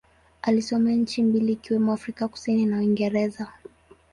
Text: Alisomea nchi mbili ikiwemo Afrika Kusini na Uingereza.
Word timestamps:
Alisomea 0.41 0.95
nchi 0.95 1.23
mbili 1.23 1.51
ikiwemo 1.53 1.93
Afrika 1.93 2.27
Kusini 2.27 2.65
na 2.65 2.77
Uingereza. 2.77 3.51